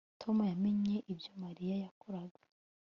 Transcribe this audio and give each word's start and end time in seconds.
Tom 0.21 0.37
yamenye 0.51 0.95
ibyo 1.11 1.31
Mariya 1.43 1.75
yakoraga 1.83 2.39